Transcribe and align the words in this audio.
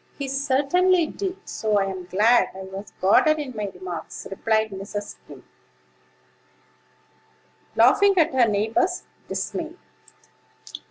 "He 0.17 0.27
certainly 0.27 1.05
did; 1.05 1.37
so 1.47 1.79
I'm 1.79 2.05
glad 2.05 2.49
I 2.55 2.63
was 2.63 2.91
guarded 2.99 3.37
in 3.37 3.55
my 3.55 3.67
remarks," 3.71 4.25
replied 4.31 4.71
Mrs. 4.71 5.03
Skim, 5.09 5.45
laughing 7.75 8.17
at 8.17 8.33
her 8.33 8.47
neighbor's 8.47 9.03
dismay. 9.27 9.75